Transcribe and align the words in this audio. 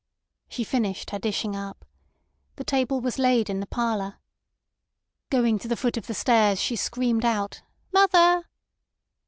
She 0.49 0.63
finished 0.63 1.11
her 1.11 1.19
dishing 1.19 1.55
up. 1.55 1.85
The 2.55 2.63
table 2.63 2.99
was 3.01 3.19
laid 3.19 3.51
in 3.51 3.59
the 3.59 3.67
parlour. 3.67 4.17
Going 5.29 5.59
to 5.59 5.67
the 5.67 5.77
foot 5.77 5.95
of 5.95 6.07
the 6.07 6.15
stairs, 6.15 6.59
she 6.59 6.75
screamed 6.75 7.23
out 7.23 7.61
"Mother!" 7.93 8.47